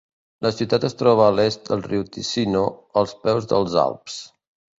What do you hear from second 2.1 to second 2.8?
Ticino,